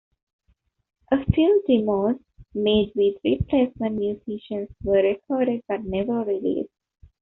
[1.11, 2.15] A few demos
[2.55, 6.71] made with replacement musicians were recorded but never released.